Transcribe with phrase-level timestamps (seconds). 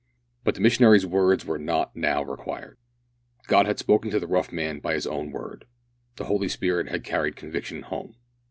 [0.43, 2.79] But the missionary's words were not now required.
[3.45, 5.67] God had spoken to the rough man by his own Word.
[6.15, 8.15] The Holy Spirit had carried conviction home.